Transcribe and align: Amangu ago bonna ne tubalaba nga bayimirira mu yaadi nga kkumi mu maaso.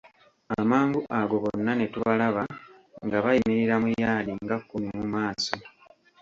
Amangu 0.59 0.99
ago 1.19 1.35
bonna 1.43 1.71
ne 1.75 1.85
tubalaba 1.93 2.43
nga 3.05 3.17
bayimirira 3.23 3.75
mu 3.83 3.89
yaadi 4.01 4.31
nga 4.43 4.55
kkumi 4.61 4.89
mu 4.97 5.05
maaso. 5.13 5.53